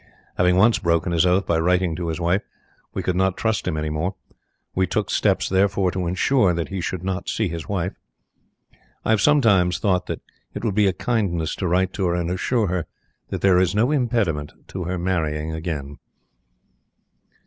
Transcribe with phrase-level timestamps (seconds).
[0.35, 2.41] Having once broken his oath by writing to his wife,
[2.91, 4.15] we could not trust him any more.
[4.73, 7.93] We took steps therefore to insure that he should not see his wife.
[9.05, 10.21] I have sometimes thought that
[10.55, 12.87] it would be a kindness to write to her and to assure her
[13.29, 15.99] that there is no impediment to her marrying again."